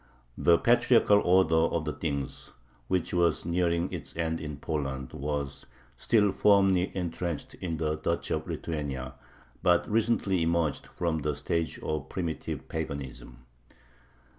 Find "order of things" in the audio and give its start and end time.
1.19-2.53